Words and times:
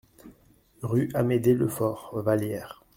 Rue 0.81 1.11
Amédée 1.13 1.53
Lefaure, 1.53 2.19
Vallière 2.23 2.81